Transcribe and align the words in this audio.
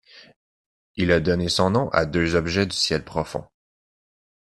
Il 0.95 1.11
a 1.11 1.19
donné 1.19 1.47
son 1.47 1.69
nom 1.69 1.89
à 1.89 2.07
deux 2.07 2.33
objets 2.33 2.65
du 2.65 2.75
ciel 2.75 3.05
profond. 3.05 3.45